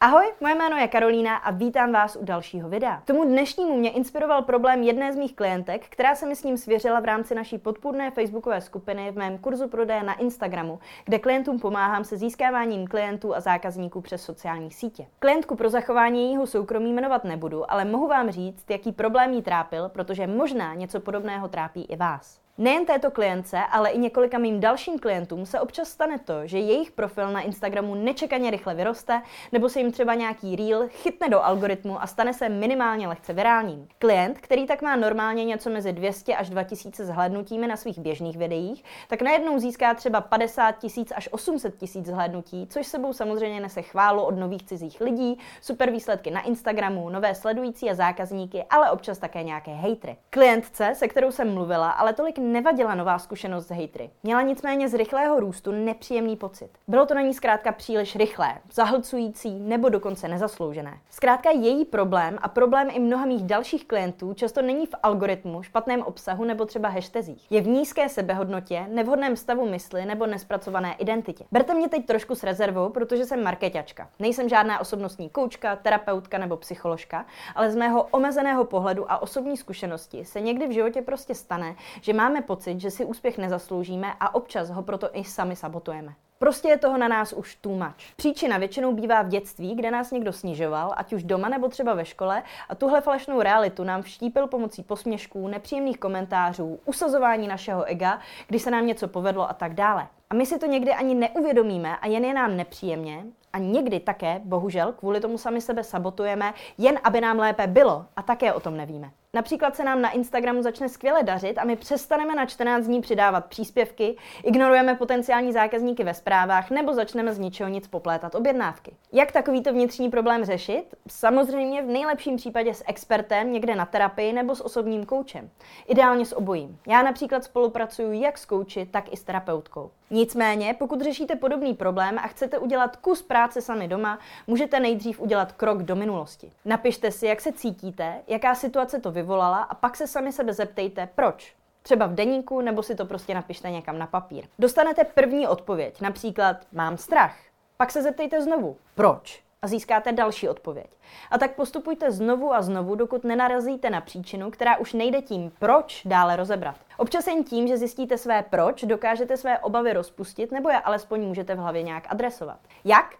[0.00, 3.00] Ahoj, moje jméno je Karolína a vítám vás u dalšího videa.
[3.00, 6.56] K tomu dnešnímu mě inspiroval problém jedné z mých klientek, která se mi s ním
[6.56, 11.60] svěřila v rámci naší podpůrné facebookové skupiny v mém kurzu prodeje na Instagramu, kde klientům
[11.60, 15.06] pomáhám se získáváním klientů a zákazníků přes sociální sítě.
[15.18, 19.88] Klientku pro zachování jejího soukromí jmenovat nebudu, ale mohu vám říct, jaký problém jí trápil,
[19.88, 22.47] protože možná něco podobného trápí i vás.
[22.60, 26.90] Nejen této klience, ale i několika mým dalším klientům se občas stane to, že jejich
[26.90, 32.02] profil na Instagramu nečekaně rychle vyroste, nebo se jim třeba nějaký reel chytne do algoritmu
[32.02, 33.88] a stane se minimálně lehce virálním.
[33.98, 38.84] Klient, který tak má normálně něco mezi 200 až 2000 zhlédnutími na svých běžných videích,
[39.08, 44.22] tak najednou získá třeba 50 tisíc až 800 tisíc zhlédnutí, což sebou samozřejmě nese chválu
[44.22, 49.42] od nových cizích lidí, super výsledky na Instagramu, nové sledující a zákazníky, ale občas také
[49.42, 50.16] nějaké hejtry.
[50.30, 54.10] Klientce, se kterou jsem mluvila, ale tolik nevadila nová zkušenost s hejtry.
[54.22, 56.70] Měla nicméně z rychlého růstu nepříjemný pocit.
[56.88, 60.98] Bylo to na ní zkrátka příliš rychlé, zahlcující nebo dokonce nezasloužené.
[61.10, 66.02] Zkrátka její problém a problém i mnoha mých dalších klientů často není v algoritmu, špatném
[66.02, 67.46] obsahu nebo třeba hashtazích.
[67.52, 71.44] Je v nízké sebehodnotě, nevhodném stavu mysli nebo nespracované identitě.
[71.52, 74.08] Berte mě teď trošku s rezervou, protože jsem marketačka.
[74.18, 80.24] Nejsem žádná osobnostní koučka, terapeutka nebo psycholožka, ale z mého omezeného pohledu a osobní zkušenosti
[80.24, 84.34] se někdy v životě prostě stane, že máme máme pocit, že si úspěch nezasloužíme a
[84.34, 86.14] občas ho proto i sami sabotujeme.
[86.38, 88.14] Prostě je toho na nás už too much.
[88.16, 92.04] Příčina většinou bývá v dětství, kde nás někdo snižoval, ať už doma nebo třeba ve
[92.04, 98.62] škole, a tuhle falešnou realitu nám vštípil pomocí posměšků, nepříjemných komentářů, usazování našeho ega, když
[98.62, 100.06] se nám něco povedlo a tak dále.
[100.30, 104.40] A my si to někdy ani neuvědomíme a jen je nám nepříjemně a někdy také,
[104.44, 108.76] bohužel, kvůli tomu sami sebe sabotujeme, jen aby nám lépe bylo a také o tom
[108.76, 109.10] nevíme.
[109.34, 113.46] Například se nám na Instagramu začne skvěle dařit a my přestaneme na 14 dní přidávat
[113.46, 118.96] příspěvky, ignorujeme potenciální zákazníky ve zprávách nebo začneme z ničeho nic poplétat objednávky.
[119.12, 120.94] Jak takovýto vnitřní problém řešit?
[121.08, 125.50] Samozřejmě v nejlepším případě s expertem někde na terapii nebo s osobním koučem.
[125.86, 126.78] Ideálně s obojím.
[126.86, 129.90] Já například spolupracuju jak s kouči, tak i s terapeutkou.
[130.10, 135.52] Nicméně, pokud řešíte podobný problém a chcete udělat kus práce sami doma, můžete nejdřív udělat
[135.52, 136.52] krok do minulosti.
[136.64, 141.08] Napište si, jak se cítíte, jaká situace to vyvolala a pak se sami sebe zeptejte,
[141.14, 141.54] proč.
[141.82, 144.44] Třeba v deníku, nebo si to prostě napište někam na papír.
[144.58, 147.36] Dostanete první odpověď, například mám strach.
[147.76, 149.47] Pak se zeptejte znovu, proč?
[149.62, 150.86] A získáte další odpověď.
[151.30, 156.02] A tak postupujte znovu a znovu, dokud nenarazíte na příčinu, která už nejde tím, proč
[156.04, 156.76] dále rozebrat.
[156.96, 161.54] Občas jen tím, že zjistíte své proč, dokážete své obavy rozpustit nebo je alespoň můžete
[161.54, 162.58] v hlavě nějak adresovat.
[162.84, 163.14] Jak?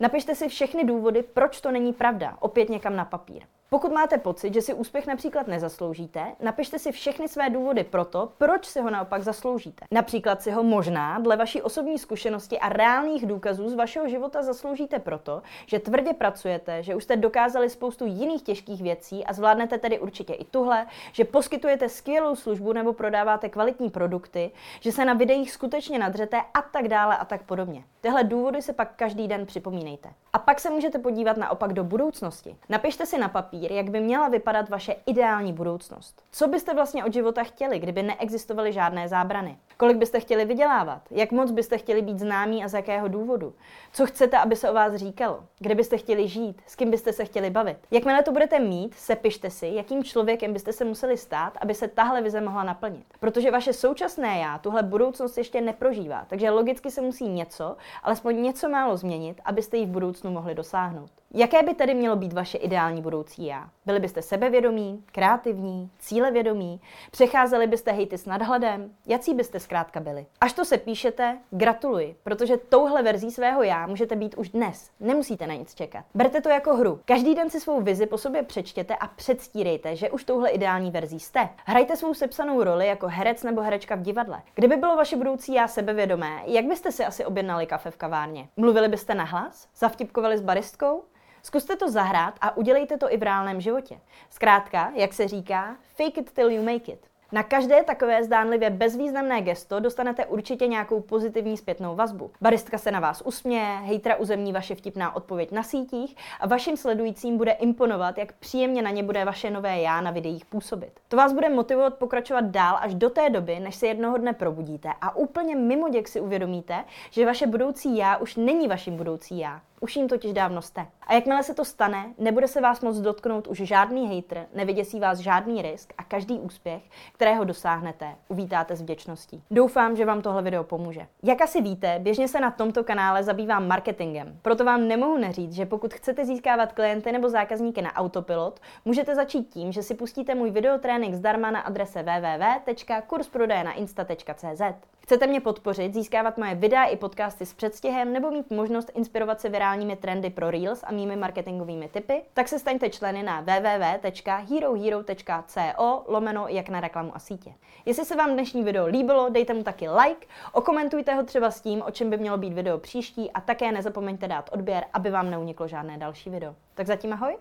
[0.00, 3.42] Napište si všechny důvody, proč to není pravda, opět někam na papír.
[3.74, 8.32] Pokud máte pocit, že si úspěch například nezasloužíte, napište si všechny své důvody pro to,
[8.38, 9.86] proč si ho naopak zasloužíte.
[9.90, 14.98] Například si ho možná dle vaší osobní zkušenosti a reálných důkazů z vašeho života zasloužíte
[14.98, 19.98] proto, že tvrdě pracujete, že už jste dokázali spoustu jiných těžkých věcí a zvládnete tedy
[19.98, 25.52] určitě i tuhle, že poskytujete skvělou službu nebo prodáváte kvalitní produkty, že se na videích
[25.52, 27.84] skutečně nadřete a tak dále a tak podobně.
[28.00, 30.08] Tyhle důvody se pak každý den připomínejte.
[30.32, 32.56] A pak se můžete podívat naopak do budoucnosti.
[32.68, 36.22] Napište si na papír, papír, jak by měla vypadat vaše ideální budoucnost.
[36.32, 39.58] Co byste vlastně od života chtěli, kdyby neexistovaly žádné zábrany?
[39.76, 41.02] Kolik byste chtěli vydělávat?
[41.10, 43.54] Jak moc byste chtěli být známí a z jakého důvodu?
[43.92, 45.44] Co chcete, aby se o vás říkalo?
[45.58, 46.62] Kde byste chtěli žít?
[46.66, 47.76] S kým byste se chtěli bavit?
[47.90, 52.22] Jakmile to budete mít, sepište si, jakým člověkem byste se museli stát, aby se tahle
[52.22, 53.04] vize mohla naplnit.
[53.20, 58.68] Protože vaše současné já tuhle budoucnost ještě neprožívá, takže logicky se musí něco, alespoň něco
[58.68, 61.10] málo změnit, abyste ji v budoucnu mohli dosáhnout.
[61.36, 63.68] Jaké by tedy mělo být vaše ideální budoucí já?
[63.86, 66.80] Byli byste sebevědomí, kreativní, cílevědomí,
[67.10, 70.26] přecházeli byste hejty s nadhledem, jaký byste zkrátka byli.
[70.40, 74.90] Až to se píšete, gratuluji, protože touhle verzí svého já můžete být už dnes.
[75.00, 76.04] Nemusíte na nic čekat.
[76.14, 77.00] Berte to jako hru.
[77.04, 81.20] Každý den si svou vizi po sobě přečtěte a předstírejte, že už touhle ideální verzí
[81.20, 81.48] jste.
[81.64, 84.42] Hrajte svou sepsanou roli jako herec nebo herečka v divadle.
[84.54, 88.48] Kdyby bylo vaše budoucí já sebevědomé, jak byste si asi objednali kafe v kavárně?
[88.56, 89.68] Mluvili byste nahlas?
[89.76, 91.02] Zavtipkovali s baristkou?
[91.46, 94.00] Zkuste to zahrát a udělejte to i v reálném životě.
[94.30, 96.98] Zkrátka, jak se říká, fake it till you make it.
[97.32, 102.30] Na každé takové zdánlivě bezvýznamné gesto dostanete určitě nějakou pozitivní zpětnou vazbu.
[102.40, 107.36] Baristka se na vás usměje, hejtra uzemní vaše vtipná odpověď na sítích a vašim sledujícím
[107.36, 110.92] bude imponovat, jak příjemně na ně bude vaše nové já na videích působit.
[111.08, 114.88] To vás bude motivovat pokračovat dál až do té doby, než se jednoho dne probudíte
[115.00, 119.60] a úplně mimo děk si uvědomíte, že vaše budoucí já už není vaším budoucí já.
[119.84, 120.86] Už jim totiž dávno jste.
[121.06, 125.18] A jakmile se to stane, nebude se vás moc dotknout už žádný hater, nevyděsí vás
[125.18, 126.82] žádný risk a každý úspěch,
[127.12, 129.42] kterého dosáhnete, uvítáte s vděčností.
[129.50, 131.06] Doufám, že vám tohle video pomůže.
[131.22, 134.38] Jak asi víte, běžně se na tomto kanále zabývám marketingem.
[134.42, 139.44] Proto vám nemohu neříct, že pokud chcete získávat klienty nebo zákazníky na autopilot, můžete začít
[139.44, 144.62] tím, že si pustíte můj videotrénink zdarma na adrese www.kursprodejnainsta.cz.
[145.04, 149.48] Chcete mě podpořit, získávat moje videa i podcasty s předstihem nebo mít možnost inspirovat se
[149.48, 152.22] virálními trendy pro Reels a mými marketingovými typy?
[152.34, 157.54] Tak se staňte členy na www.herohero.co lomeno jak na reklamu a sítě.
[157.86, 161.82] Jestli se vám dnešní video líbilo, dejte mu taky like, okomentujte ho třeba s tím,
[161.86, 165.68] o čem by mělo být video příští a také nezapomeňte dát odběr, aby vám neuniklo
[165.68, 166.54] žádné další video.
[166.74, 167.36] Tak zatím ahoj